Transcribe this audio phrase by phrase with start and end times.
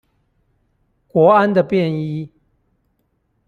[1.09, 2.31] 國安的便衣